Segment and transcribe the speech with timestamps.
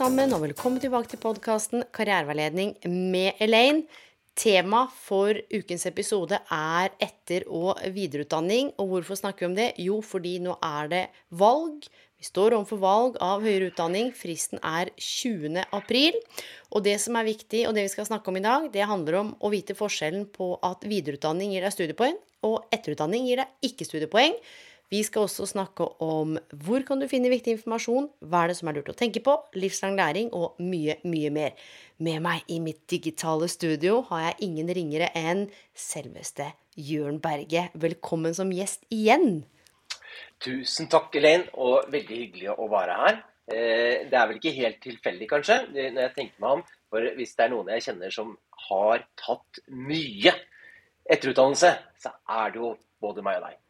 [0.00, 3.82] sammen, og velkommen tilbake til podkasten Karriereveiledning med Elaine.
[4.38, 8.70] Tema for ukens episode er etter- og videreutdanning.
[8.80, 9.66] Og hvorfor snakker vi om det?
[9.76, 11.02] Jo, fordi nå er det
[11.36, 11.84] valg.
[12.16, 14.08] Vi står overfor valg av høyere utdanning.
[14.16, 15.66] Fristen er 20.
[15.68, 16.16] april.
[16.72, 19.20] Og det som er viktig, og det vi skal snakke om i dag, det handler
[19.20, 22.16] om å vite forskjellen på at videreutdanning gir deg studiepoeng,
[22.48, 24.40] og etterutdanning gir deg ikke studiepoeng.
[24.90, 26.32] Vi skal også snakke om
[26.64, 29.36] hvor kan du finne viktig informasjon, hva er det som er lurt å tenke på,
[29.54, 31.54] livslang læring og mye, mye mer.
[32.02, 35.44] Med meg i mitt digitale studio har jeg ingen ringere enn
[35.78, 37.68] selveste Jørn Berge.
[37.78, 39.44] Velkommen som gjest igjen.
[40.42, 43.22] Tusen takk, Elaine, og veldig hyggelig å være her.
[43.46, 46.68] Eh, det er vel ikke helt tilfeldig, kanskje, når jeg tenker meg om.
[46.90, 48.34] For hvis det er noen jeg kjenner som
[48.66, 50.34] har tatt mye
[51.06, 53.60] etterutdannelse, så er det jo både meg og deg.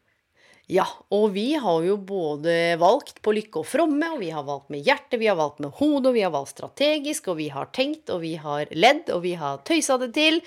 [0.70, 4.68] Ja, og vi har jo både valgt på lykke og fromme, og vi har valgt
[4.70, 7.72] med hjertet, vi har valgt med hodet, og vi har valgt strategisk, og vi har
[7.74, 10.38] tenkt, og vi har ledd, og vi har tøysa det til.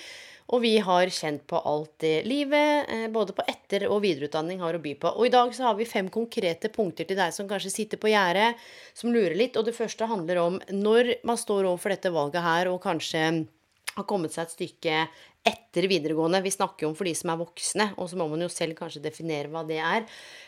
[0.54, 4.76] Og vi har kjent på alt det livet, eh, både på etter- og videreutdanning, har
[4.76, 5.12] å by på.
[5.12, 8.12] Og i dag så har vi fem konkrete punkter til deg som kanskje sitter på
[8.12, 8.56] gjerdet,
[8.94, 9.58] som lurer litt.
[9.58, 13.48] Og det første handler om når man står overfor dette valget her, og kanskje
[13.97, 14.97] har kommet seg et stykke
[15.44, 16.41] etter videregående.
[16.45, 18.77] Vi snakker jo om for de som er voksne, og så må man jo selv
[18.80, 20.08] kanskje definere hva det er.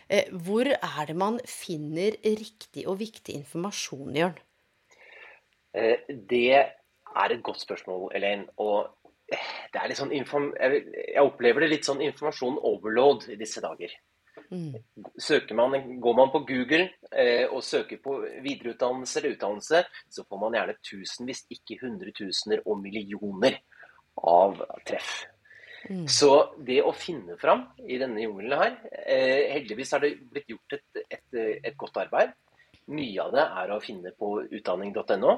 [0.10, 4.38] Eh, hvor er det man finner riktig og viktig informasjon, Jørn?
[5.76, 8.48] Eh, det er et godt spørsmål, Elaine.
[8.58, 8.92] Og
[9.32, 13.92] det er litt sånn jeg opplever det litt sånn informasjon overload i disse dager.
[14.52, 14.76] Mm.
[15.58, 20.58] Man, går man på Google eh, og søker på videreutdannelse eller utdannelse, så får man
[20.58, 23.60] gjerne tusenvis, ikke hundretusener og millioner
[24.22, 25.26] av treff.
[25.90, 26.06] Mm.
[26.10, 26.32] Så
[26.66, 28.72] det å finne fram i denne jungelen her
[29.06, 32.34] eh, Heldigvis har det blitt gjort et, et, et, godt arbeid.
[32.90, 35.36] Mye av det er å finne på utdanning.no.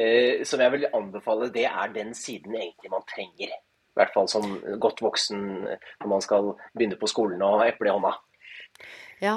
[0.00, 3.52] Eh, som jeg vil anbefale, det er den siden egentlig man trenger.
[4.00, 7.94] I hvert fall som godt voksen når man skal begynne på skolen og eple i
[7.98, 8.16] hånda.
[9.20, 9.36] Ja.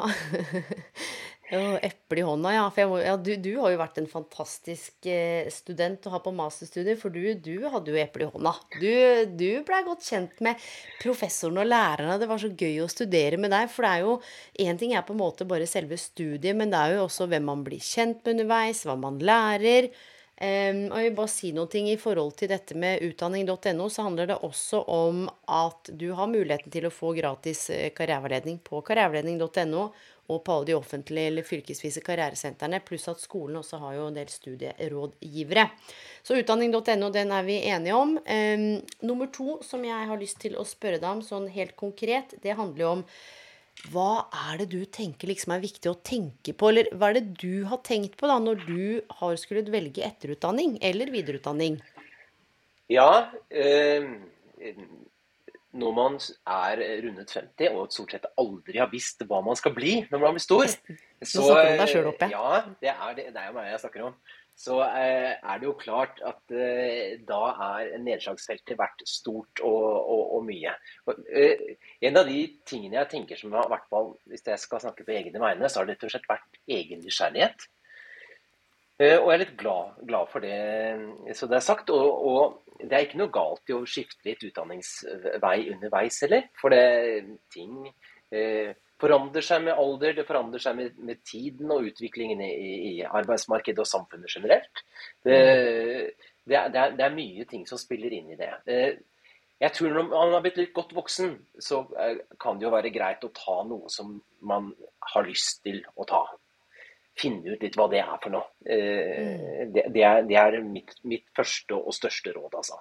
[1.54, 2.64] Eple i hånda, ja.
[2.74, 6.34] For må, ja, du, du, har jo vært en fantastisk eh, student å ha på
[6.34, 8.54] masterstudiet, for du, du hadde jo eple i hånda.
[8.80, 8.90] Du,
[9.38, 10.64] du blei godt kjent med
[11.04, 12.16] professoren og lærerne.
[12.22, 13.70] Det var så gøy å studere med deg.
[13.74, 14.18] For det er jo
[14.64, 17.46] Én ting er på en måte bare selve studiet, men det er jo også hvem
[17.52, 19.92] man blir kjent med underveis, hva man lærer.
[20.44, 24.28] Um, og jeg vil bare si noe I forhold til dette med utdanning.no, så handler
[24.28, 29.86] det også om at du har muligheten til å få gratis eh, karriereveiledning på karriereveiledning.no
[30.34, 34.18] og på alle de offentlige eller fylkesvise karrieresentrene, pluss at skolen også har jo en
[34.18, 35.66] del studierådgivere.
[36.24, 38.18] Så utdanning.no, den er vi enige om.
[38.20, 38.68] Um,
[39.08, 42.60] nummer to som jeg har lyst til å spørre deg om sånn helt konkret, det
[42.60, 43.08] handler jo om
[43.92, 47.40] hva er det du tenker liksom er viktig å tenke på, eller hva er det
[47.42, 48.84] du har tenkt på da når du
[49.20, 51.82] har skullet velge etterutdanning eller videreutdanning?
[52.92, 54.06] Ja, eh,
[55.74, 59.96] når man er rundet 50 og stort sett aldri har visst hva man skal bli
[60.12, 62.30] når man blir stor så, Nå snakker du deg sjøl oppe.
[62.32, 62.48] Ja,
[62.84, 64.16] det er, det, det er jo meg jeg snakker om.
[64.56, 70.24] Så eh, er det jo klart at eh, da er nedslagsfeltet vært stort og, og,
[70.38, 70.76] og mye.
[71.10, 71.64] Og, eh,
[72.06, 75.16] en av de tingene jeg tenker som har hvert fall, hvis jeg skal snakke på
[75.16, 77.66] egne vegne, så har det rett og slett vært egen nysgjerrighet.
[79.04, 81.90] Og jeg er litt glad, glad, for det så det er sagt.
[81.92, 86.46] Og, det er ikke noe galt i å skifte litt utdanningsvei underveis heller.
[86.62, 86.86] For det,
[87.52, 87.90] ting
[89.04, 93.84] forandrer seg med alder, det forandrer seg med, med tiden og utviklingen i, i, arbeidsmarkedet
[93.84, 94.84] og samfunnet generelt.
[95.26, 95.40] Det,
[96.48, 98.54] det, er, det, er, mye ting som spiller inn i det.
[98.68, 99.02] Eh,
[99.64, 102.94] jeg tror Når man har blitt litt godt voksen, så eh, kan det jo være
[102.96, 104.72] greit å ta noe som man
[105.14, 106.26] har lyst til å ta
[107.20, 108.48] finne ut litt hva det er for noe.
[108.66, 109.68] Eh.
[109.74, 112.80] Det, det, er, det er mitt, mitt, første og største råd, altså.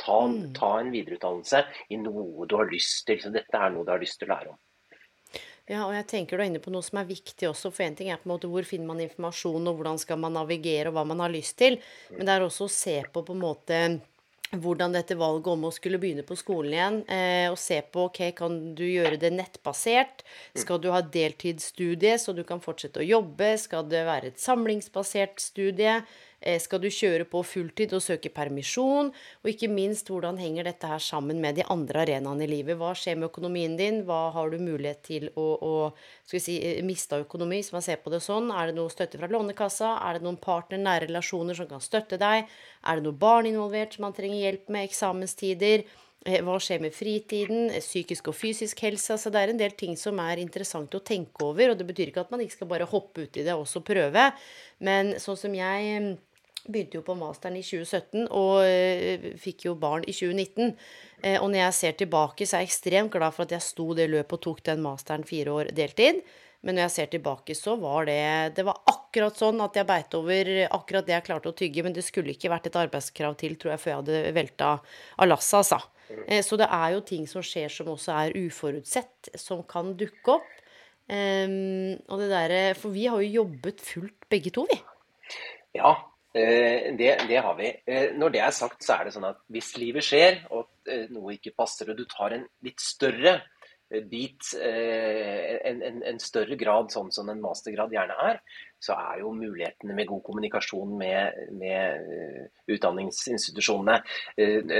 [0.00, 0.52] Ta, mm.
[0.56, 1.60] ta, en videreutdannelse
[1.94, 3.20] i noe du har lyst til.
[3.22, 4.60] Så dette er noe du har lyst til å lære om.
[5.64, 7.70] Ja, og jeg tenker du er inne på noe som er viktig også.
[7.72, 10.36] For én ting er på en måte hvor finner man informasjon, og hvordan skal man
[10.36, 11.78] navigere, og hva man har lyst til.
[12.12, 13.78] Men det er også å se på på en måte
[14.54, 18.20] hvordan dette valget om å skulle begynne på skolen igjen, eh, og se på ok,
[18.36, 20.22] kan du gjøre det nettbasert?
[20.54, 23.54] Skal du ha deltidsstudie så du kan fortsette å jobbe?
[23.58, 26.02] Skal det være et samlingsbasert studie?
[26.44, 29.08] Eh, skal du kjøre på fulltid og søke permisjon?
[29.42, 32.76] Og ikke minst, hvordan henger dette her sammen med de andre arenaene i livet?
[32.76, 34.02] Hva skjer med økonomien din?
[34.04, 35.74] Hva har du mulighet til å, å
[36.26, 38.52] skal vi si, eh, miste av økonomi, hvis man ser på det sånn?
[38.52, 39.94] Er det noe støtte fra Lånekassa?
[40.04, 42.44] Er det noen partner, nære relasjoner som kan støtte deg?
[42.84, 44.90] Er det noe barn involvert som man trenger hjelp med?
[44.90, 45.86] Eksamenstider?
[46.28, 47.72] Eh, hva skjer med fritiden?
[47.80, 49.16] Psykisk og fysisk helse?
[49.16, 51.72] Altså det er en del ting som er interessant å tenke over.
[51.72, 53.80] Og det betyr ikke at man ikke skal bare hoppe ut i det og også
[53.80, 54.28] prøve.
[54.84, 56.20] Men sånn som jeg
[56.64, 60.70] Begynte jo på masteren i 2017 og øh, fikk jo barn i 2019.
[61.20, 63.90] Eh, og når jeg ser tilbake, så er jeg ekstremt glad for at jeg sto
[63.96, 66.22] det løpet og tok den masteren fire år deltid.
[66.64, 70.16] Men når jeg ser tilbake, så var det Det var akkurat sånn at jeg beit
[70.16, 71.84] over akkurat det jeg klarte å tygge.
[71.84, 75.28] Men det skulle ikke vært et arbeidskrav til, tror jeg, før jeg hadde velta av
[75.28, 75.82] lasset, altså.
[76.24, 80.38] Eh, så det er jo ting som skjer som også er uforutsett, som kan dukke
[80.38, 80.48] opp.
[81.04, 84.78] Um, og det derre For vi har jo jobbet fullt begge to, vi.
[85.76, 87.68] Ja, Eh, det, det, har vi.
[87.86, 91.06] Eh, når det er sagt, så er det sånn at hvis livet skjer, og eh,
[91.14, 93.40] noe ikke passer, og du tar en litt større
[94.10, 98.40] bit, en, en, en, større grad, sånn som en mastergrad gjerne er,
[98.82, 102.00] så er jo mulighetene med god kommunikasjon med, med
[102.74, 104.00] utdanningsinstitusjonene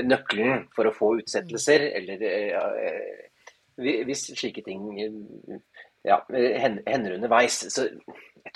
[0.09, 2.25] nøkkelen for å få utsettelser, eller
[3.77, 4.83] hvis slike ting
[6.05, 7.61] ja, hender underveis.
[7.71, 7.87] Så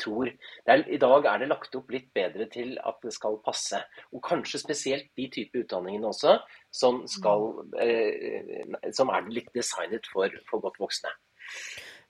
[0.00, 3.80] tror er, I dag er det lagt opp litt bedre til at det skal passe.
[4.12, 6.38] Og kanskje spesielt de type utdanningene også,
[6.70, 7.48] som, skal,
[7.82, 8.64] eh,
[8.94, 11.12] som er litt designet for, for godt voksne.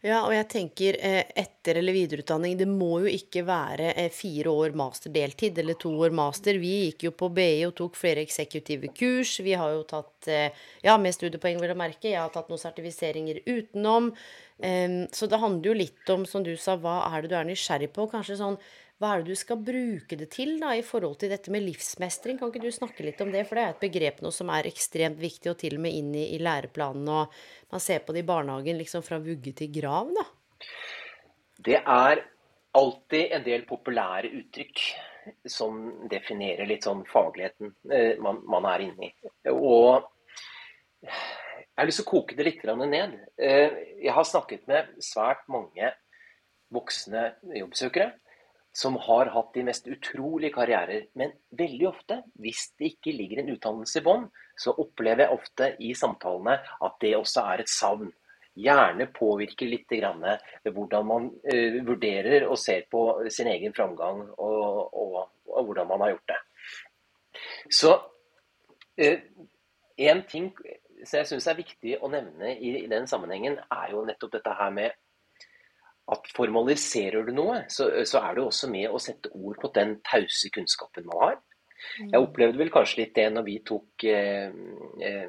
[0.07, 4.53] Ja, og jeg tenker eh, etter- eller videreutdanning, det må jo ikke være eh, fire
[4.53, 6.61] år masterdeltid eller to år master.
[6.63, 9.33] Vi gikk jo på BI og tok flere eksekutive kurs.
[9.43, 10.55] Vi har jo tatt eh,
[10.87, 12.13] ja, med studiepoeng, vil jeg merke.
[12.13, 14.13] Jeg har tatt noen sertifiseringer utenom.
[14.59, 17.93] Så det handler jo litt om, som du sa, hva er det du er nysgjerrig
[17.95, 18.09] på?
[18.11, 18.57] Kanskje sånn
[18.99, 22.39] hva er det du skal bruke det til da, i forhold til dette med livsmestring?
[22.39, 23.45] Kan ikke du snakke litt om det?
[23.47, 26.11] For det er et begrep nå som er ekstremt viktig, og til og med inn
[26.19, 27.07] i, i læreplanen.
[27.07, 30.27] Og man ser på det i barnehagen liksom fra vugge til grav, da.
[31.71, 32.25] Det er
[32.79, 34.85] alltid en del populære uttrykk
[35.47, 35.81] som
[36.11, 39.33] definerer litt sånn fagligheten eh, man, man er inne i.
[39.53, 40.09] Og
[41.05, 43.19] jeg har lyst til å koke det litt ned.
[43.39, 45.95] Eh, jeg har snakket med svært mange
[46.75, 48.17] voksne jobbsøkere
[48.79, 51.09] som har hatt de mest utrolige karrierer.
[51.19, 54.29] Men veldig ofte, hvis det ikke ligger en utdannelse i bånn,
[54.59, 56.55] så opplever jeg ofte i samtalene
[56.87, 58.13] at det også er et savn.
[58.59, 60.23] Gjerne påvirker litt grann
[60.67, 63.03] hvordan man uh, vurderer og ser på
[63.35, 66.39] sin egen framgang og, og, og hvordan man har gjort det.
[67.81, 69.19] Så uh,
[70.09, 70.51] en ting
[71.05, 74.75] som jeg syns er viktig å nevne i den sammenhengen, er jo nettopp dette her
[74.75, 74.95] med
[76.15, 79.99] at formaliserer du noe, så, så, er du også med å sette ord på den
[80.07, 81.37] tause kunnskapen man har.
[81.99, 82.23] Jeg mm.
[82.23, 84.49] opplevde vel kanskje litt det når vi tok eh,
[85.05, 85.29] eh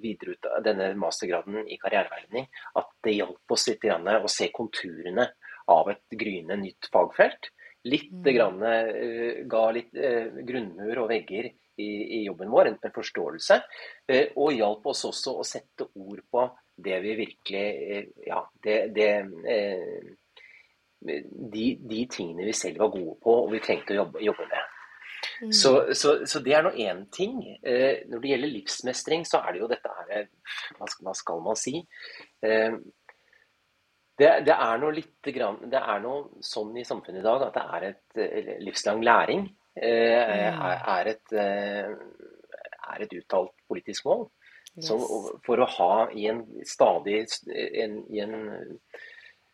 [0.00, 2.46] videre ut av denne mastergraden i karriereveiledning,
[2.78, 5.26] at det hjalp oss litt grann, å se konturene
[5.70, 7.50] av et gryende nytt fagfelt.
[7.88, 8.30] Litt mm.
[8.36, 11.90] grann, uh, ga litt uh, grunnmur og vegger i,
[12.20, 13.60] i, jobben vår, en forståelse.
[14.10, 16.44] Uh, og hjalp oss også å sette ord på
[16.84, 19.10] det vi virkelig eh, Ja, det, det
[19.54, 20.10] eh,
[21.00, 24.76] de, de, tingene vi selv var gode på og vi trengte å jobbe, jobbe med.
[25.40, 25.52] Mm.
[25.52, 27.38] Så, så, så, det er nå én ting.
[27.64, 30.26] Eh, når det gjelder livsmestring, så er det jo dette her
[30.76, 31.78] Hva skal, hva skal man si?
[32.44, 32.76] Eh,
[34.20, 37.56] det, det, er noe litt grann, Det er noe sånn i samfunnet i dag at
[37.56, 39.46] det er et livslang læring.
[39.80, 40.60] Eh, mm.
[40.68, 41.34] er, er, et,
[42.92, 44.26] er et uttalt politisk mål.
[44.78, 44.96] Så
[45.44, 48.36] for å ha i en stadig en, i en,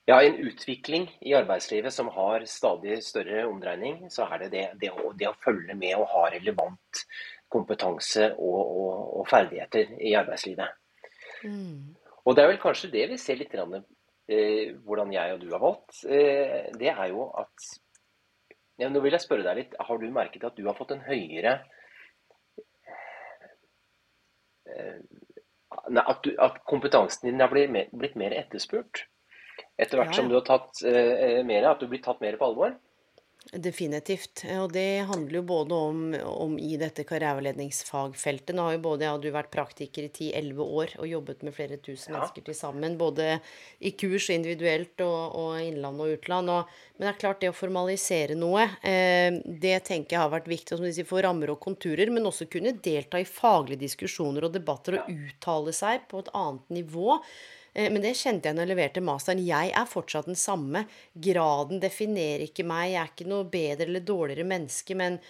[0.05, 4.93] ja, en utvikling i arbeidslivet som har stadig større omdreining, så er det det, det,
[4.93, 7.03] å, det å, følge med og ha relevant
[7.53, 8.93] kompetanse og, og,
[9.23, 10.77] og ferdigheter i arbeidslivet.
[11.47, 11.97] Mm.
[12.27, 13.81] Og det er vel kanskje det vi ser litt grann,
[14.29, 16.03] eh, hvordan jeg og du har valgt.
[16.05, 17.73] Eh, det er jo at
[18.77, 19.75] ja, Nå vil jeg spørre deg litt.
[19.81, 21.86] Har du merket at du har fått en høyere Eh,
[24.77, 29.07] at, du, at, kompetansen din har blitt mer, blitt mer etterspurt.
[29.81, 32.51] Etter hvert ja, som du har tatt uh, mer, at du blir tatt mer på
[32.51, 32.77] alvor.
[33.53, 34.43] Definitivt.
[34.59, 39.15] Og det handler jo både om, om i dette karriereveiledningsfagfeltet Nå har jo både jeg
[39.15, 42.17] og du vært praktiker i 10-11 år og jobbet med flere tusen ja.
[42.17, 42.97] mennesker til sammen.
[42.99, 43.37] Både
[43.79, 46.51] i kurs individuelt og, og innland og utland.
[46.57, 50.51] Og, men det er klart, det å formalisere noe, eh, det tenker jeg har vært
[50.51, 50.75] viktig.
[50.75, 54.59] Som de sier, få rammer og konturer, men også kunne delta i faglige diskusjoner og
[54.59, 57.21] debatter og uttale seg på et annet nivå.
[57.77, 59.43] Eh, men det kjente jeg når jeg leverte masteren.
[59.45, 60.87] Jeg er fortsatt den samme.
[61.13, 62.95] Graden definerer ikke meg.
[62.95, 65.21] Jeg er ikke noe bedre eller dårligere menneske, men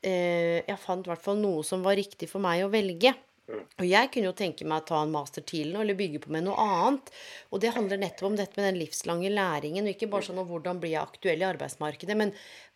[0.00, 3.12] eh, jeg fant i hvert fall noe som var riktig for meg å velge.
[3.50, 6.30] Og jeg kunne jo tenke meg å ta en master til nå, eller bygge på
[6.32, 7.10] med noe annet.
[7.50, 10.46] Og det handler nettopp om dette med den livslange læringen, og ikke bare sånn om
[10.48, 12.30] hvordan blir jeg aktuell i arbeidsmarkedet, men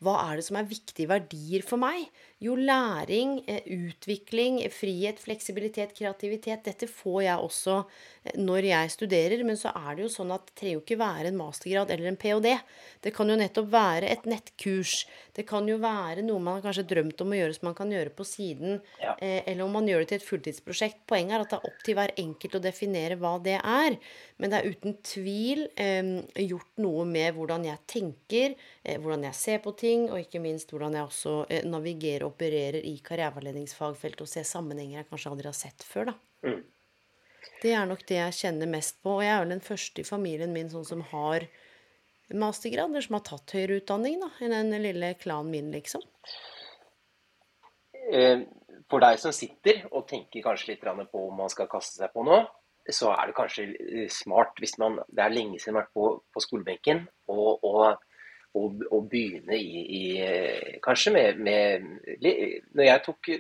[0.05, 2.11] hva er det som er viktige verdier for meg?
[2.43, 6.67] Jo, læring, eh, utvikling, frihet, fleksibilitet, kreativitet.
[6.67, 7.77] Dette får jeg også
[8.27, 9.45] eh, når jeg studerer.
[9.49, 12.11] Men så er det jo sånn at det trenger jo ikke være en mastergrad eller
[12.11, 12.59] en ph.d.
[13.01, 15.07] Det kan jo nettopp være et nettkurs.
[15.37, 17.91] Det kan jo være noe man har kanskje drømt om å gjøre som man kan
[17.93, 18.79] gjøre på siden.
[19.03, 19.13] Ja.
[19.21, 21.03] Eh, eller om man gjør det til et fulltidsprosjekt.
[21.11, 23.99] Poenget er at det er opp til hver enkelt å definere hva det er.
[24.41, 26.13] Men det er uten tvil eh,
[26.47, 30.73] gjort noe med hvordan jeg tenker, eh, hvordan jeg ser på ting, og ikke minst
[30.73, 35.61] hvordan jeg også eh, navigerer opererer i karriereveiledningsfagfeltet og ser sammenhenger jeg kanskje aldri har
[35.61, 36.15] sett før.
[36.15, 36.17] da.
[36.49, 36.65] Mm.
[37.61, 39.19] Det er nok det jeg kjenner mest på.
[39.19, 41.45] Og jeg er vel den første i familien min sånn som har
[42.35, 46.03] mastergrad, eller som har tatt høyere utdanning, da, i den lille klanen min, liksom.
[48.13, 48.47] Eh,
[48.91, 52.25] for deg som sitter og tenker kanskje litt på om man skal kaste seg på
[52.27, 52.45] noe,
[52.87, 53.65] så er det kanskje
[54.15, 57.09] smart hvis man Det er lenge siden man har vært på, på skolebenken.
[57.27, 57.97] og, og
[58.57, 60.05] å, begynne i, i,
[60.85, 61.85] Kanskje med, med,
[62.73, 63.31] Når jeg tok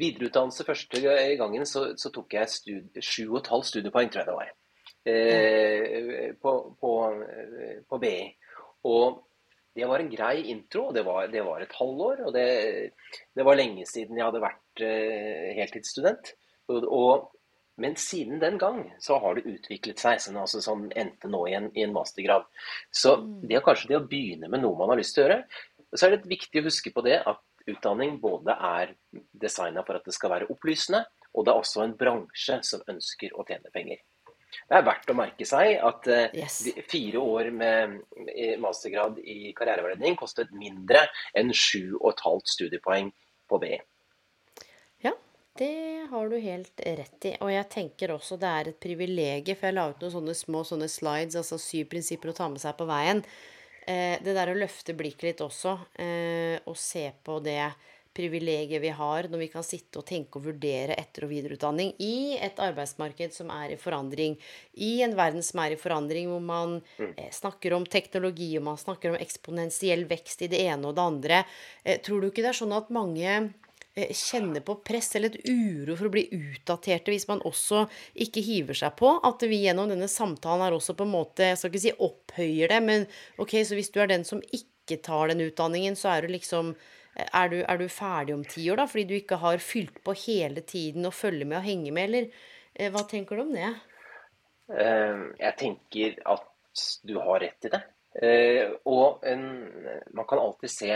[0.00, 1.02] videreutdannelse første
[1.36, 2.48] gangen, så, så tok jeg
[3.02, 4.52] sju og et halvt studiepoeng, tror jeg det var.
[5.04, 6.92] Eh, på, på,
[7.88, 8.16] på, BI.
[8.84, 9.22] Og
[9.74, 10.90] det var en grei intro.
[10.92, 12.24] Det var, det var et halvår.
[12.26, 12.46] Og det,
[13.34, 16.34] det, var lenge siden jeg hadde vært eh, heltidsstudent.
[16.70, 17.28] Og, og
[17.80, 21.54] men siden den gang så har det utviklet seg, sånn, altså, som endte nå i
[21.56, 22.44] en, i en, mastergrad.
[22.92, 23.30] Så mm.
[23.48, 25.38] det er kanskje det å begynne med noe man har lyst til å gjøre.
[25.94, 27.40] Så er det viktig å huske på det at
[27.70, 28.92] utdanning både er
[29.32, 33.32] designa for at det skal være opplysende, og det er også en bransje som ønsker
[33.32, 34.04] å tjene penger.
[34.50, 36.62] Det er verdt å merke seg at uh, yes.
[36.90, 38.00] fire år med
[38.62, 41.06] mastergrad i karriereveiledning kostet mindre
[41.38, 43.14] enn sju og et halvt studiepoeng
[43.50, 43.78] på BI.
[45.60, 47.34] Det har du helt rett i.
[47.44, 50.62] Og jeg tenker også det er et privilegium, for jeg la ut noen sånne små
[50.64, 53.20] sånne slides, altså syv prinsipper å ta med seg på veien.
[53.84, 57.58] Eh, det der å løfte blikket litt også, eh, og se på det
[58.16, 62.36] privilegiet vi har når vi kan sitte og tenke og vurdere etter- og videreutdanning i
[62.40, 64.36] et arbeidsmarked som er i forandring,
[64.74, 67.14] i en verden som er i forandring, hvor man mm.
[67.16, 71.08] eh, snakker om teknologi, og man snakker om eksponentiell vekst i det ene og det
[71.14, 71.42] andre.
[71.84, 73.40] Eh, tror du ikke det er sånn at mange
[73.94, 77.88] Eh, kjenner på press eller et uro for å bli utdaterte hvis man også
[78.22, 79.16] ikke hiver seg på.
[79.26, 82.70] At vi gjennom denne samtalen her også på en måte Jeg skal ikke si opphøyer
[82.70, 83.08] det, men
[83.42, 86.76] ok, så hvis du er den som ikke tar den utdanningen, så er du liksom
[87.26, 90.14] er du, er du ferdig om ti år, da, fordi du ikke har fylt på
[90.26, 92.42] hele tiden og følger med og henger med, eller
[92.74, 93.70] eh, hva tenker du om det?
[94.74, 96.46] Eh, jeg tenker at
[97.06, 97.82] du har rett i det.
[98.90, 99.42] Og en,
[100.14, 100.94] man kan alltid se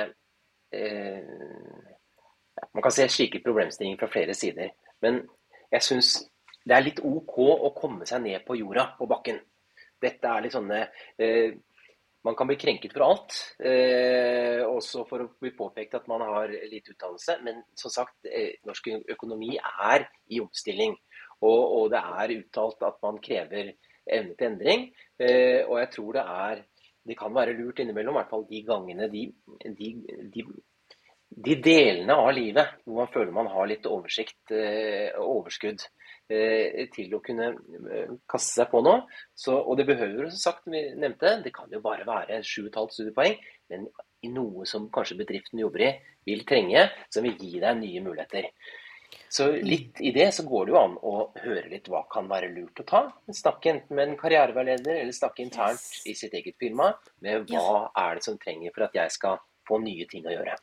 [2.75, 4.71] man kan se slike problemstillinger fra flere sider.
[5.02, 5.21] Men
[5.73, 6.14] jeg syns
[6.64, 9.40] det er litt OK å komme seg ned på jorda, på bakken.
[10.00, 10.81] Dette er litt sånne
[11.21, 11.57] eh,
[12.25, 13.37] Man kan bli krenket for alt.
[13.61, 17.38] Eh, også for å bli påpekt at man har lite utdannelse.
[17.45, 20.97] Men som sagt, eh, norsk økonomi er i omstilling.
[21.45, 24.87] Og, og, det er uttalt at man krever evne til endring.
[25.21, 26.64] Eh, og jeg tror det er
[27.04, 29.26] Det kan være lurt innimellom, i hvert fall de gangene de,
[29.76, 29.88] de,
[30.33, 30.45] de
[31.35, 35.83] de delene av livet hvor man føler man har litt oversikt eh, overskudd
[36.28, 39.04] til å kunne eh, kaste seg på noe.
[39.37, 43.37] Så, og det behøver som sagt, vi nevnte, det kan jo bare være 7,5 studiepoeng,
[43.73, 43.88] men
[44.25, 45.93] i noe som kanskje bedriften jobber i,
[46.25, 48.49] vil trenge, som vil gi deg nye muligheter.
[49.31, 52.50] Så litt i det så går det jo an å høre litt hva kan være
[52.54, 53.02] lurt å ta.
[53.31, 56.93] Snakke enten med en karriereveileder eller snakke internt i sitt eget firma
[57.25, 60.57] med hva er det som trenger for at jeg skal få nye ting å gjøre.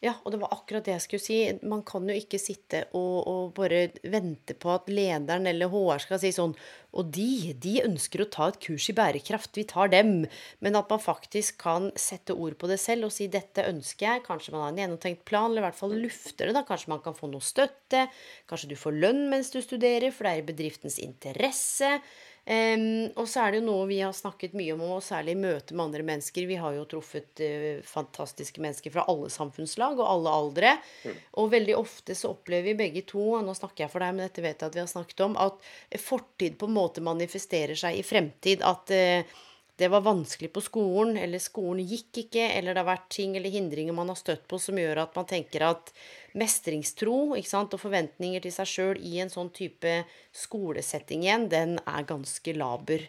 [0.00, 1.38] Ja, og det var akkurat det jeg skulle si.
[1.68, 6.20] Man kan jo ikke sitte og, og, bare vente på at lederen eller HR skal
[6.22, 6.54] si sånn
[6.96, 10.24] Og de, de ønsker å ta et kurs i bærekraft, vi tar dem.
[10.64, 14.24] Men at man faktisk kan sette ord på det selv og si dette ønsker jeg.
[14.24, 16.56] Kanskje man har en gjennomtenkt plan, eller i hvert fall lufter det.
[16.56, 16.64] da.
[16.66, 18.06] Kanskje man kan få noe støtte.
[18.48, 21.98] Kanskje du får lønn mens du studerer, for det er i bedriftens interesse.
[22.46, 25.40] Um, og så er det jo noe vi har snakket mye om, og særlig i
[25.42, 26.48] møte med andre mennesker.
[26.48, 30.72] Vi har jo truffet uh, fantastiske mennesker fra alle samfunnslag og alle aldre.
[31.04, 31.20] Mm.
[31.42, 34.26] Og veldig ofte så opplever vi begge to, og nå snakker jeg for deg, men
[34.26, 38.00] dette vet jeg at vi har snakket om, at fortid på en måte manifesterer seg
[38.00, 38.64] i fremtid.
[38.66, 39.38] At uh,
[39.80, 43.52] det var vanskelig på skolen, eller skolen gikk ikke, eller det har vært ting eller
[43.54, 45.88] hindringer man har støtt på som gjør at man tenker at
[46.36, 49.94] mestringstro sant, og forventninger til seg sjøl i en sånn type
[50.36, 53.08] skolesetting igjen, den er ganske laber.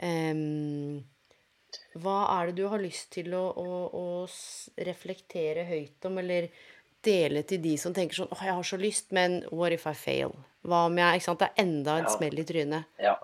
[0.00, 1.04] Um,
[2.00, 6.48] hva er det du har lyst til å, å, å, reflektere høyt om, eller
[7.04, 9.92] dele til de som tenker sånn åh, jeg har så lyst, men what if I
[9.92, 10.32] fail?
[10.64, 12.16] Hva om jeg ikke sant, Det er enda en ja.
[12.16, 12.94] smell i trynet.
[13.02, 13.18] Ja.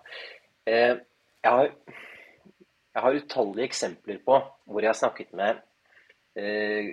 [0.69, 0.99] Eh,
[1.45, 1.73] jeg har
[2.95, 4.39] jeg har utallige eksempler på
[4.71, 5.61] hvor jeg har snakket med,
[6.39, 6.87] eh,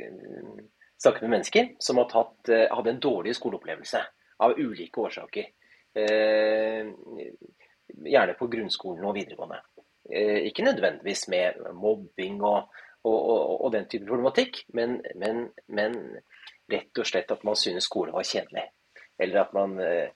[0.98, 4.01] snakket med mennesker som tatt, eh, hadde en dårlig skoleopplevelse
[4.39, 5.46] av ulike årsaker.
[5.96, 6.91] Eh,
[8.05, 9.62] gjerne på grunnskolen og videregående.
[10.10, 12.72] Eh, ikke nødvendigvis med mobbing og,
[13.03, 15.98] og, og, og den type problematikk, men, men, men,
[16.72, 18.63] rett og slett at man synes skole var kjedelig.
[19.20, 20.10] Eller at man eh,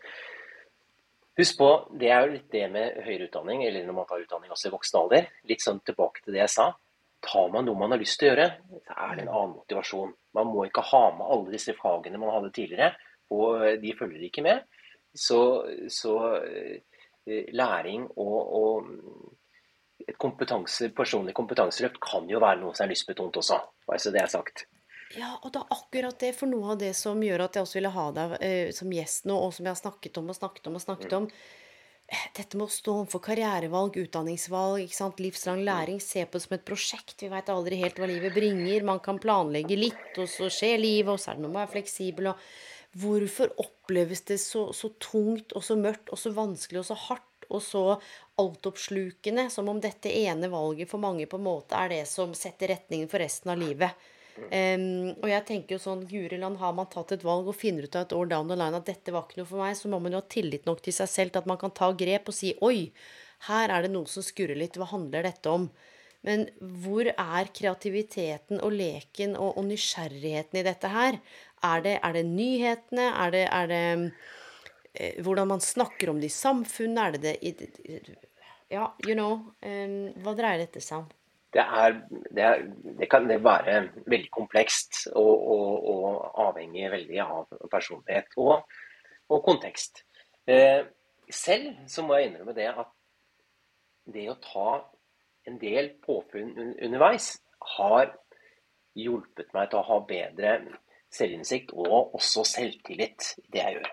[1.36, 4.54] Husk på, det er jo litt det med høyere utdanning, eller når man tar utdanning
[4.56, 5.26] også i voksen alder.
[5.50, 6.70] Litt sånn tilbake til det jeg sa.
[7.26, 8.48] Tar man noe man har lyst til å gjøre,
[8.86, 10.14] så er det en annen motivasjon.
[10.38, 12.94] Man må ikke ha med alle disse fagene man hadde tidligere,
[13.36, 14.64] og de følger ikke med.
[15.16, 15.40] Så,
[15.92, 16.16] så
[16.46, 23.42] eh, læring og, og et kompetanse, personlig kompetanseløft kan jo være noe som er lystbetont
[23.42, 23.60] også.
[23.88, 24.68] Bare så det er sagt.
[25.14, 26.32] Ja, og det er akkurat det.
[26.38, 29.30] For noe av det som gjør at jeg også ville ha deg eh, som gjest
[29.30, 32.58] nå, og som jeg har snakket om og snakket om og snakket om eh, Dette
[32.58, 36.02] med å stå overfor karrierevalg, utdanningsvalg, livslang læring.
[36.04, 37.20] Se på det som et prosjekt.
[37.22, 38.88] Vi veit aldri helt hva livet bringer.
[38.88, 41.64] Man kan planlegge litt, og så skjer livet, og så er det noe med å
[41.64, 42.34] være fleksibel.
[42.34, 47.00] og Hvorfor oppleves det så, så tungt og så mørkt og så vanskelig og så
[47.10, 47.82] hardt og så
[48.42, 52.74] altoppslukende, som om dette ene valget for mange på en måte er det som setter
[52.74, 54.08] retningen for resten av livet?
[54.36, 57.88] Um, og jeg tenker jo sånn Guri land, har man tatt et valg og finner
[57.88, 59.92] ut av et år down the line at dette var ikke noe for meg, så
[59.92, 62.28] må man jo ha tillit nok til seg selv til at man kan ta grep
[62.32, 62.92] og si oi,
[63.48, 65.70] her er det noe som skurrer litt, hva handler dette om?
[66.26, 66.48] Men
[66.82, 71.20] hvor er kreativiteten og leken og, og nysgjerrigheten i dette her?
[71.66, 73.12] Er det, er det nyhetene?
[73.14, 73.84] Er det, er det
[74.96, 77.04] eh, hvordan man snakker om det i samfunnet?
[77.04, 78.16] Er det det
[78.74, 79.54] Ja, you know.
[79.62, 81.08] Um, hva dreier dette seg om?
[81.56, 81.96] Det, er,
[82.36, 82.66] det, er,
[83.00, 88.66] det kan være veldig komplekst og, og, og avhengig veldig av personlighet og,
[89.32, 90.04] og kontekst.
[90.48, 90.84] Eh,
[91.32, 92.92] selv så må jeg innrømme det at
[94.14, 94.70] det å ta
[95.48, 97.32] en del påfunn underveis
[97.78, 98.12] har
[98.96, 100.58] hjulpet meg til å ha bedre
[101.16, 103.92] selvinnsikt og også selvtillit i det jeg gjør.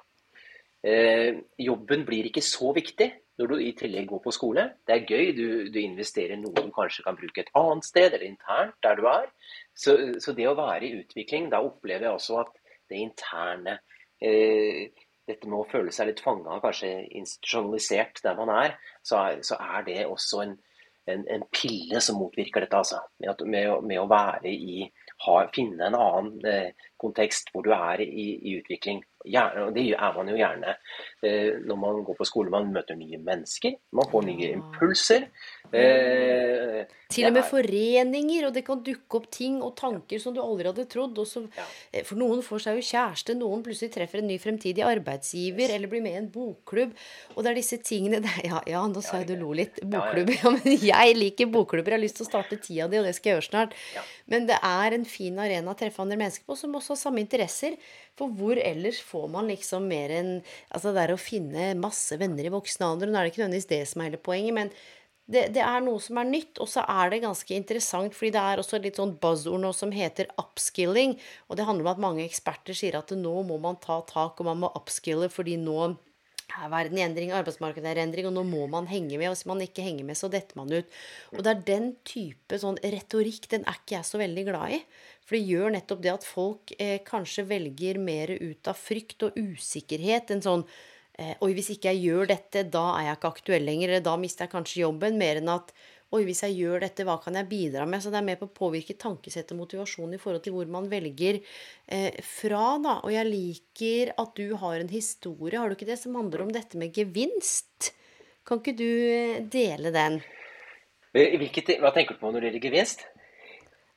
[0.82, 4.64] Eh, jobben blir ikke så viktig når du i tillegg går på skole.
[4.86, 8.26] Det er gøy, du, du, investerer noe du kanskje kan bruke et annet sted, eller
[8.28, 9.30] internt der du er.
[9.74, 12.52] Så, så det å være i utvikling, da opplever jeg også at
[12.90, 13.78] det interne
[14.20, 14.90] eh,
[15.22, 18.72] Dette med å føle seg litt fanga, kanskje institusjonalisert der man er,
[19.06, 20.56] så er, så er det også en,
[21.06, 22.80] en, en, pille som motvirker dette.
[22.80, 22.98] altså.
[23.22, 24.80] Med, at, med, med å være i
[25.22, 29.02] ha, Finne en annen eh, kontekst hvor du er i, i utvikling.
[29.22, 30.72] Gjerne, og Det er man jo gjerne
[31.22, 32.50] eh, når man går på skole.
[32.50, 35.28] Man møter nye mennesker, man får nye impulser.
[35.70, 36.80] Eh,
[37.12, 40.66] Til og med foreninger, og det kan dukke opp ting og tanker som du aldri
[40.70, 41.20] hadde trodd.
[41.28, 41.66] Så, ja.
[41.92, 45.92] Eh, for noen får seg jo kjæreste, noen plutselig treffer en ny fremtidig arbeidsgiver, eller
[45.92, 46.96] blir med i en bokklubb.
[47.36, 49.78] Og det er disse tingene der, ja, ja, nå sa jeg du lo litt.
[49.86, 50.34] Bokklubb.
[50.42, 51.92] Ja, men jeg liker bokklubber.
[51.94, 53.78] Jeg har lyst til å starte tida di, og det skal jeg gjøre snart.
[54.32, 57.22] Men det er en fin arena å treffe andre mennesker på som også har samme
[57.24, 57.76] interesser.
[58.18, 60.32] For hvor ellers får man liksom mer enn
[60.72, 63.10] Altså det er å finne masse venner i voksen alder.
[63.10, 64.74] Nå er det ikke nødvendigvis det som er hele poenget, men
[65.32, 68.42] det, det, er noe som er nytt, og så er det ganske interessant, fordi det
[68.42, 71.14] er også litt sånn buzzord nå som heter upskilling.
[71.48, 74.50] Og det handler om at mange eksperter sier at nå må man ta tak, og
[74.50, 75.94] man må upskille, fordi nå
[76.60, 79.28] er verden i endring, arbeidsmarkedet er i endring, og nå må man henge med.
[79.30, 80.98] Og hvis man ikke henger med, så detter man ut.
[81.32, 84.80] Og det er den type sånn retorikk, den er ikke jeg så veldig glad i.
[85.22, 89.38] For det gjør nettopp det at folk eh, kanskje velger mer ut av frykt og
[89.38, 90.64] usikkerhet enn sånn
[91.16, 93.92] eh, Oi, hvis ikke jeg gjør dette, da er jeg ikke aktuell lenger.
[93.94, 95.20] Eller da mister jeg kanskje jobben.
[95.20, 95.72] Mer enn at
[96.12, 98.02] Oi, hvis jeg gjør dette, hva kan jeg bidra med?
[98.04, 100.90] Så det er med på å påvirke tankesett og motivasjon i forhold til hvor man
[100.90, 102.98] velger eh, fra, da.
[103.00, 106.52] Og jeg liker at du har en historie, har du ikke det, som handler om
[106.52, 107.94] dette med gevinst?
[108.44, 110.20] Kan ikke du eh, dele den?
[111.16, 113.08] Hvilket, hva tenker du på når det gjelder gevinst?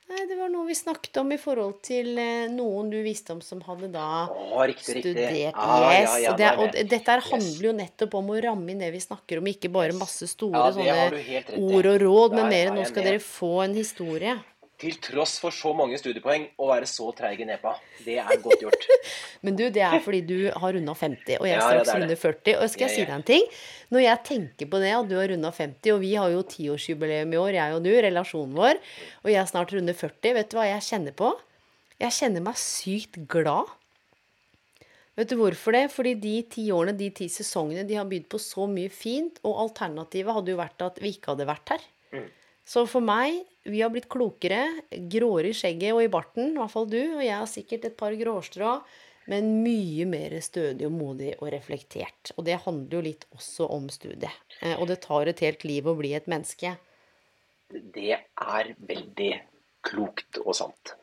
[0.06, 3.40] Nei, Det var noe vi snakket om i forhold til eh, noen du visste om
[3.42, 5.14] som hadde da Å, riktig, riktig.
[5.16, 5.58] studert.
[5.58, 6.12] Ah, yes.
[6.12, 9.02] ja, ja, og, det, og dette handler jo nettopp om å ramme inn det vi
[9.02, 12.86] snakker om, ikke bare masse store Ja, sånne ord og råd, men mer er nå
[12.86, 14.36] skal dere få en historie.
[14.76, 17.72] Til tross for så mange studiepoeng, å være så treig i nepa.
[18.04, 18.82] Det er godt gjort.
[19.46, 21.96] Men du, det er fordi du har runda 50, og jeg er Ja, straks ja,
[22.02, 22.58] runde 40.
[22.60, 23.48] Og skal jeg Ja, si deg en ting?
[23.94, 27.32] Når jeg tenker på det, at du har runda 50, og vi har jo tiårsjubileum
[27.32, 28.84] i år, jeg og du, relasjonen vår,
[29.24, 31.32] og jeg er snart runde 40, vet du hva jeg kjenner på?
[32.04, 33.72] Jeg kjenner meg sykt glad.
[35.16, 35.86] Vet du hvorfor det?
[35.94, 39.62] Fordi de ti årene, de ti sesongene, de har bydd på så mye fint, og
[39.64, 41.86] alternativet hadde jo vært at vi ikke hadde vært her.
[42.12, 42.26] Mm.
[42.68, 44.62] Så for meg, vi har blitt klokere,
[45.10, 47.96] gråere i skjegget og i barten, i hvert fall du, og jeg har sikkert et
[47.98, 48.76] par gråstrå,
[49.30, 52.30] men mye mer stødig og modig og reflektert.
[52.38, 54.30] Og det handler jo litt også om studiet.
[54.60, 56.76] Eh, Og det tar et helt liv å bli et menneske.
[57.72, 59.32] Det er veldig
[59.86, 60.94] klokt og sant.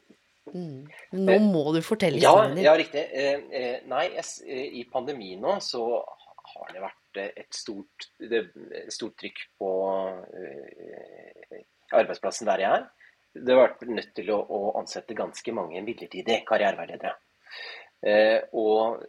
[0.54, 2.64] Nå må du fortelle historien din.
[2.68, 3.04] ja riktig.
[3.12, 5.84] Eh, eh, nei, jeg, eh, i pandemien nå så
[6.54, 8.46] har det vært eh, et stort, det,
[8.94, 9.70] stort trykk på
[10.40, 12.88] eh, arbeidsplassen der jeg er.
[13.34, 17.16] Det har vært nødt til å, å ansette ganske mange midlertidige karriereveiledere.
[18.04, 19.02] Eh, og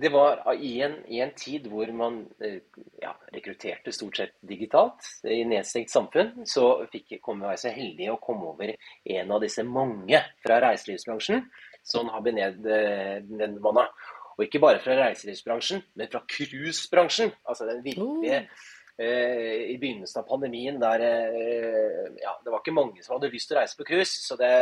[0.00, 2.60] det var i en, i en tid hvor man eh,
[3.02, 8.20] ja, rekrutterte stort sett digitalt i nedstengt samfunn, så fikk, kom jeg så heldig å
[8.22, 8.72] komme over
[9.16, 11.44] en av disse mange fra reiselivsbransjen
[11.90, 14.08] som har bened ned, eh.
[14.38, 17.34] Og ikke bare fra reiselivsbransjen, men fra cruisebransjen.
[17.44, 18.68] Altså den virkelige eh,
[19.00, 23.56] I begynnelsen av pandemien der eh, ja, det var ikke mange som hadde lyst til
[23.56, 24.12] å reise på cruise.
[24.26, 24.52] Så det,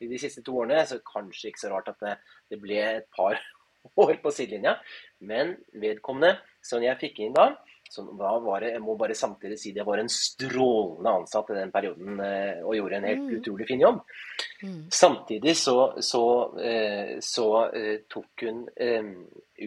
[0.00, 2.16] i de siste to årene så kanskje ikke så rart at det,
[2.54, 3.36] det ble et par
[4.04, 4.78] år på sidelinja.
[5.20, 7.50] Men vedkommende som jeg fikk inn da,
[7.88, 11.56] som da var det, jeg må bare samtidig si det var en strålende ansatt i
[11.56, 13.30] den perioden eh, og gjorde en helt Mm.
[13.38, 14.02] utrolig fin jobb.
[14.92, 16.22] Samtidig så, så,
[16.60, 19.08] eh, så eh, tok hun eh,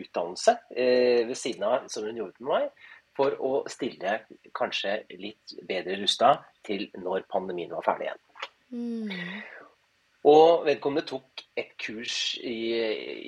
[0.02, 2.70] utdannelse eh, ved siden av som hun gjorde med meg,
[3.18, 4.20] for å stille
[4.56, 8.22] kanskje litt bedre rusta til når pandemien var ferdig igjen.
[8.72, 9.42] Mm.
[10.32, 12.78] Og vedkommende tok et kurs i,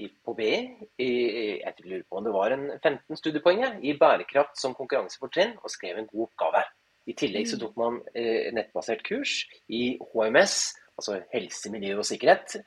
[0.04, 0.54] i, på BI,
[1.02, 5.98] jeg lurer på om det var en 15 studiepoeng, i bærekraft som konkurransefortrinn, og skrev
[5.98, 6.62] en god oppgave.
[7.10, 9.41] I tillegg så tok man eh, nettbasert kurs
[9.74, 10.60] i HMS,
[10.93, 12.60] altså helse, miljø og sikkerhet,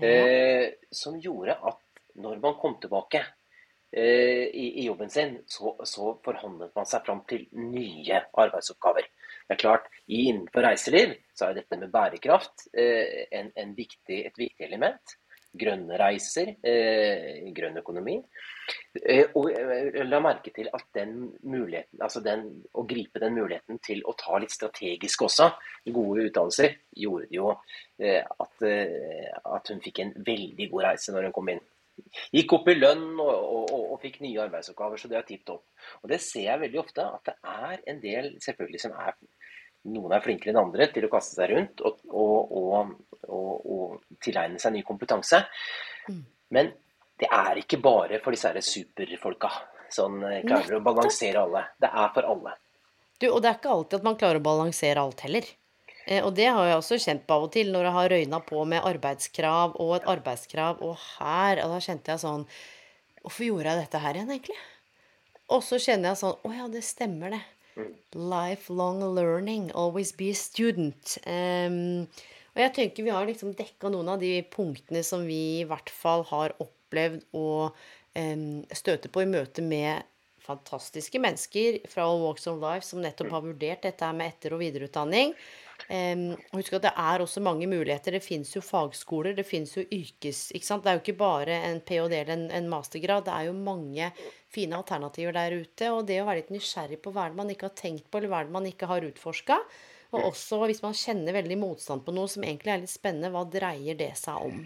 [0.00, 1.82] eh, som gjorde at
[2.22, 3.24] når man kom tilbake
[3.92, 9.08] i, i jobben sin, så, så forhandlet man seg fram til nye arbeidsoppgaver.
[9.48, 14.38] Det er klart, Innenfor reiseliv så er dette med bærekraft eh, en, en viktig, et
[14.38, 15.16] viktig element.
[15.52, 18.14] Grønne reiser, eh, grønn økonomi.
[18.96, 19.50] Eh, og
[20.08, 24.40] la merke til at den muligheten, altså den, å gripe den muligheten til å ta
[24.40, 25.50] litt strategisk også,
[25.92, 27.52] gode utdannelser, gjorde jo
[28.00, 31.62] eh, at, eh, at hun fikk en veldig god reise når hun kom inn.
[32.32, 35.44] Gikk opp i lønn og, og, og, og fikk nye arbeidsoppgaver, så det er tipp
[35.48, 35.64] topp.
[36.02, 39.16] Og det ser jeg veldig ofte, at det er en del selvfølgelig som er
[39.92, 42.94] noen er flinkere enn andre til å kaste seg rundt og,
[44.22, 45.40] tilegne seg ny kompetanse.
[46.54, 46.70] Men
[47.18, 49.50] det er ikke bare for disse her superfolka
[49.92, 51.64] som eh, klarer å balansere alle.
[51.80, 52.54] Det er for alle.
[53.18, 55.50] Du, og det er ikke alltid at man klarer å balansere alt heller.
[56.06, 58.42] Eh, og det har jeg også kjent på av og til, når jeg har røyna
[58.46, 62.46] på med arbeidskrav og et arbeidskrav, og her Og da kjente jeg sånn
[63.22, 64.58] Hvorfor gjorde jeg dette her igjen, egentlig?
[65.54, 67.42] Og så kjenner jeg sånn Å ja, det stemmer, det.
[68.18, 69.70] Lifelong learning.
[69.78, 71.16] Always be a student.
[71.24, 72.08] Um,
[72.52, 75.88] og jeg tenker vi har liksom dekka noen av de punktene som vi i hvert
[75.88, 80.04] fall har opplevd å um, støte på i møte med
[80.42, 84.60] fantastiske mennesker fra All Walks of Life som nettopp har vurdert dette med etter- og
[84.64, 85.32] videreutdanning.
[85.90, 88.16] Um, husk at det er også mange muligheter.
[88.16, 90.44] Det fins jo fagskoler, det fins jo yrkes...
[90.54, 90.84] ikke sant?
[90.84, 92.12] Det er jo ikke bare en ph.d.
[92.20, 93.26] eller en, en mastergrad.
[93.26, 94.10] Det er jo mange
[94.52, 95.90] fine alternativer der ute.
[95.92, 98.20] Og det å være litt nysgjerrig på hva er det man ikke har tenkt på,
[98.20, 99.58] eller hva er det man ikke har utforska.
[100.12, 103.46] Og også hvis man kjenner veldig motstand på noe som egentlig er litt spennende, hva
[103.48, 104.60] dreier det seg om?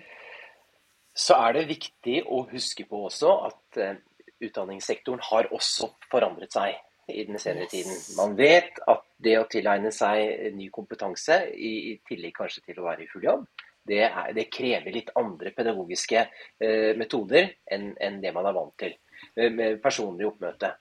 [1.16, 3.94] Så er det viktig å huske på også at uh,
[4.42, 6.74] utdanningssektoren har også forandret seg
[7.08, 7.70] i den senere Yes.
[7.70, 8.00] tiden.
[8.18, 12.86] Man vet at det å tilegne seg ny kompetanse, i, i tillegg kanskje til å
[12.88, 13.46] være i full jobb,
[13.86, 18.74] det, er, det krever litt andre pedagogiske eh, metoder enn enn det man er vant
[18.82, 18.96] til
[19.36, 20.72] eh, med personlig oppmøte.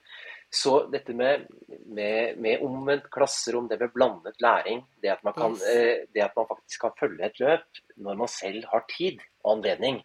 [0.56, 1.45] Så dette med,
[1.91, 5.65] med, med omvendt klasserom, det med blandet læring, det at, man kan, Yes.
[5.69, 9.58] eh, det at man faktisk kan følge et løp når man selv har tid og
[9.58, 10.00] anledning,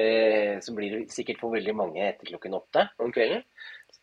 [0.00, 3.44] eh, som blir sikkert for veldig mange etter klokken åtte om kvelden.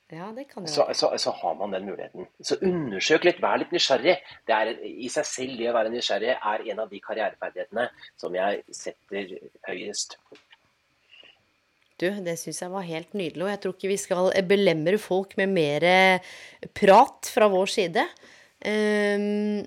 [0.07, 2.29] Ja, det kan det så, så, så har man den muligheten.
[2.39, 4.15] Så undersøk litt, vær litt nysgjerrig.
[4.47, 8.37] Det er, I seg selv, det å være nysgjerrig er en av de karriereferdighetene som
[8.37, 9.33] jeg setter
[9.67, 10.15] høyest.
[11.99, 15.33] Du, det syns jeg var helt nydelig, og jeg tror ikke vi skal belemre folk
[15.39, 15.87] med mer
[16.77, 18.05] prat fra vår side.
[18.63, 19.65] Um,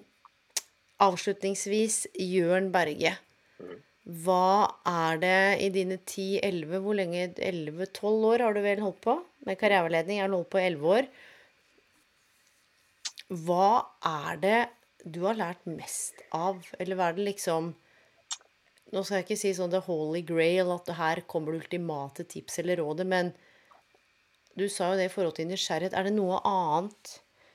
[1.05, 3.18] avslutningsvis, Jørn Berge.
[4.11, 7.29] Hva er det i dine 10-11 Hvor lenge?
[7.37, 10.18] 11-12 år har du vel holdt på med karriereveiledning?
[10.18, 11.11] Jeg har holdt på i 11 år.
[13.46, 13.68] Hva
[14.11, 14.59] er det
[15.07, 16.59] du har lært mest av?
[16.83, 17.75] Eller hva er det liksom
[18.90, 22.59] Nå skal jeg ikke si sånn the holy grail, at her kommer det ultimate tips
[22.59, 23.29] eller rådet, men
[24.59, 25.94] du sa jo det i forhold til nysgjerrighet.
[25.94, 27.12] Er det noe annet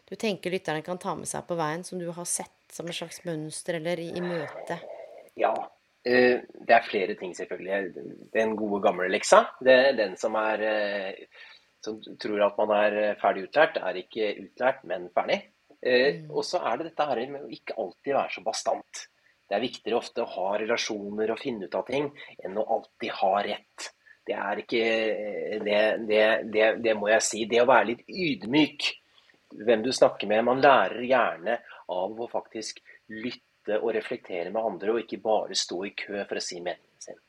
[0.07, 2.95] du tenker lytterne kan ta med seg på veien, som du har sett som et
[2.95, 4.79] slags mønster eller i, i møte?
[5.35, 5.51] Ja.
[6.05, 8.05] Eh, Det er flere ting, selvfølgelig.
[8.33, 9.43] Den gode gamle leksa.
[9.63, 11.25] Det den som er eh,
[11.85, 15.43] Som tror at man er ferdig utlært, er ikke utlært, men ferdig.
[15.85, 16.31] Mm.
[16.33, 19.01] Og så er det dette her med å ikke alltid være så bastant.
[19.45, 22.07] Det er viktigere ofte å ha relasjoner og finne ut av ting,
[22.41, 23.89] enn å alltid ha rett.
[24.25, 24.85] Det er ikke
[25.61, 27.45] Det, det, det, det må jeg si.
[27.45, 28.89] Det å være litt ydmyk
[29.65, 30.45] hvem du snakker med.
[30.47, 31.59] Man lærer gjerne
[31.93, 32.81] av å faktisk
[33.13, 33.43] lytte
[33.79, 37.21] og reflektere med andre, og ikke bare stå i kø for å si meningen sin.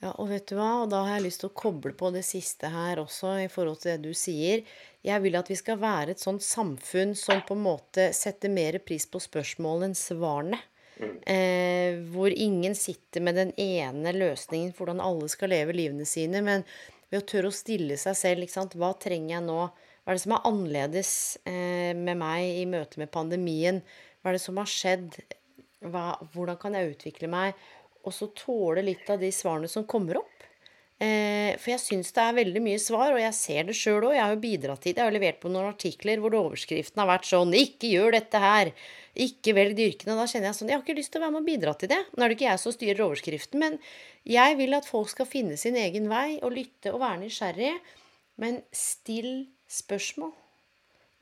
[0.00, 2.22] Ja, og vet du hva, og da har jeg lyst til å koble på det
[2.24, 4.62] siste her også, i forhold til det du sier.
[5.04, 8.78] Jeg vil at vi skal være et sånt samfunn som på en måte setter mer
[8.84, 10.60] pris på spørsmålene enn svarene.
[11.00, 16.42] Eh, hvor ingen sitter med den ene løsningen for hvordan alle skal leve livene sine,
[16.44, 16.64] men
[17.10, 18.76] ved å tørre å stille seg selv, ikke sant.
[18.76, 19.62] Hva trenger jeg nå?
[20.00, 21.12] Hva er det som er annerledes
[21.48, 23.80] eh, med meg i møte med pandemien?
[24.20, 25.16] Hva er det som har skjedd?
[25.80, 27.56] Hva, hvordan kan jeg utvikle meg?
[28.04, 30.40] Og så tåle litt av de svarene som kommer opp.
[31.00, 34.14] Eh, for jeg syns det er veldig mye svar, og jeg ser det sjøl òg.
[34.18, 35.00] Jeg har jo bidratt til det.
[35.00, 38.72] Jeg har levert på noen artikler hvor overskriften har vært sånn 'Ikke gjør dette her'.
[39.16, 40.16] Ikke velg de yrkene.
[40.16, 41.88] Da kjenner jeg sånn Jeg har ikke lyst til å være med og bidra til
[41.88, 42.02] det.
[42.12, 43.78] Nå er det ikke jeg som styrer overskriften, men
[44.28, 47.80] jeg vil at folk skal finne sin egen vei og lytte og være nysgjerrig.
[48.36, 50.32] Men still spørsmål.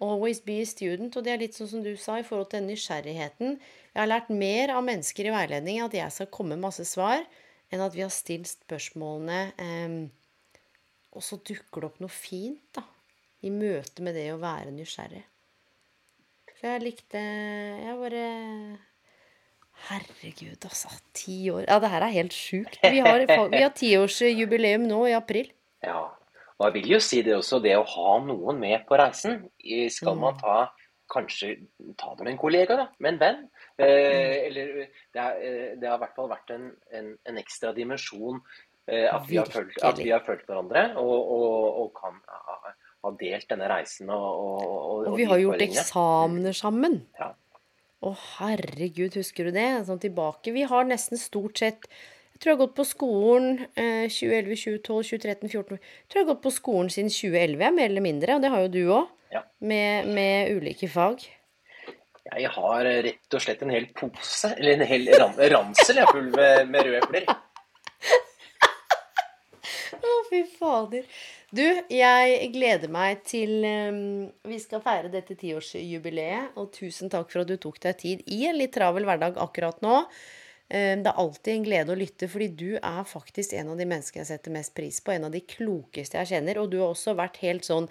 [0.04, 1.16] Always be a student.
[1.18, 3.56] Og det er litt sånn som du sa i forhold til den nysgjerrigheten.
[3.94, 7.24] Jeg har lært mer av mennesker i veiledning at jeg skal komme med masse svar,
[7.72, 9.40] enn at vi har stilt spørsmålene.
[9.58, 10.68] Eh,
[11.18, 12.84] og så dukker det opp noe fint da,
[13.42, 15.24] i møte med det å være nysgjerrig.
[16.58, 18.22] Så jeg likte Jeg bare
[19.88, 20.90] Herregud, altså.
[21.14, 21.64] Ti år.
[21.68, 22.80] Ja, det her er helt sjukt.
[22.82, 25.52] Vi har, vi har tiårsjubileum nå i april.
[25.86, 26.00] Ja,
[26.58, 29.44] og jeg vil jo si det også, det å ha noen med på reisen.
[29.94, 30.66] Skal man ta
[31.08, 31.54] Kanskje
[31.96, 33.38] ta det med en kollega, da, med en venn.
[33.80, 37.70] Eh, eller det, er, eh, det har i hvert fall vært en, en, en ekstra
[37.72, 38.42] dimensjon
[38.90, 42.74] eh, at, vi har følt, at vi har følt hverandre og, og, og kan ha,
[43.06, 44.12] ha delt denne reisen.
[44.12, 47.00] Og, og, Og vi har gjort eksamener sammen.
[47.16, 47.32] Ja.
[48.04, 49.68] Å, herregud, husker du det?
[49.88, 50.52] Sånn tilbake.
[50.52, 51.88] Vi har nesten stort sett
[52.38, 56.22] Jeg tror jeg har gått på skolen eh, 2011, 2012, 2013, 2014 Jeg tror jeg
[56.22, 58.36] har gått på skolen siden 2011, ja, mer eller mindre.
[58.36, 59.08] Og det har jo du òg.
[59.34, 59.42] Ja.
[59.58, 61.26] Med, med ulike fag.
[62.28, 66.30] Jeg har rett og slett en hel pose, eller en hel ran, ransel jeg, full
[66.30, 67.26] med, med røde epler.
[69.98, 71.10] Å, fy fader.
[71.50, 76.54] Du, jeg gleder meg til um, vi skal feire dette tiårsjubileet.
[76.54, 79.82] Og tusen takk for at du tok deg tid i en litt travel hverdag akkurat
[79.82, 80.04] nå.
[80.68, 83.88] Um, det er alltid en glede å lytte, fordi du er faktisk en av de
[83.88, 85.14] menneskene jeg setter mest pris på.
[85.14, 86.60] En av de klokeste jeg kjenner.
[86.60, 87.88] Og du har også vært helt sånn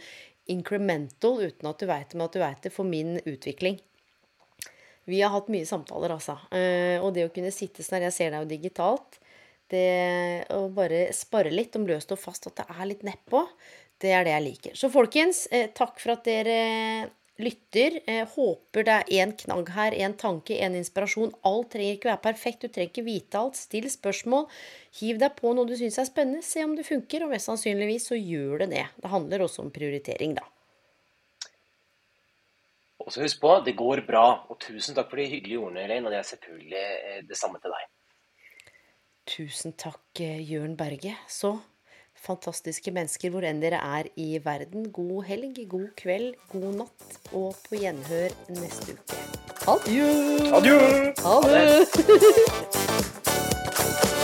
[0.47, 3.79] incremental, uten at du veit det, men at du veit det, for min utvikling.
[5.07, 6.35] Vi har hatt mye samtaler, altså.
[6.51, 9.19] Eh, og det å kunne sitte sånn her, jeg ser deg jo digitalt,
[9.71, 13.43] det å bare spare litt om løst og fast, at det er litt nedpå,
[14.03, 14.75] det er det jeg liker.
[14.79, 17.09] Så folkens, eh, takk for at dere
[17.41, 17.99] lytter.
[18.09, 21.33] Eh, håper det er én knagg her, én tanke, én inspirasjon.
[21.47, 23.59] Alt trenger ikke være perfekt, du trenger ikke vite alt.
[23.59, 24.47] Still spørsmål.
[24.99, 28.09] Hiv deg på noe du syns er spennende, se om det funker, og mest sannsynligvis
[28.11, 28.85] så gjør det det.
[29.01, 30.45] Det handler også om prioritering, da.
[33.07, 34.25] Og så husk på, det går bra.
[34.51, 36.09] Og tusen takk for de hyggelige ordene, Elaine.
[36.09, 37.85] Og det er selvfølgelig eh, det samme til deg.
[39.27, 41.13] Tusen takk, eh, Jørn Berge.
[41.31, 41.53] Så
[42.23, 44.89] fantastiske mennesker hvor enn dere er i verden.
[44.95, 49.21] God helg, god kveld, god natt, og på gjenhør neste uke.
[49.67, 50.09] Adjø!
[50.57, 50.79] Adjø!
[51.23, 51.63] Ha det!